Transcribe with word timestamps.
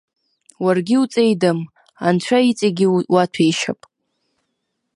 Уаргьы 0.63 0.95
уҵеидам, 1.01 1.59
анцәа 2.05 2.39
иҵегьгьы 2.49 2.87
уаҭәеишьап. 3.13 3.79